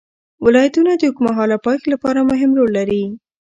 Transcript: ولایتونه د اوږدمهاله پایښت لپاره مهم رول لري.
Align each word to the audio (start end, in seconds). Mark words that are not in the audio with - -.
ولایتونه 0.45 0.91
د 0.95 1.01
اوږدمهاله 1.07 1.57
پایښت 1.65 1.85
لپاره 1.93 2.27
مهم 2.31 2.51
رول 2.57 2.71
لري. 2.77 3.03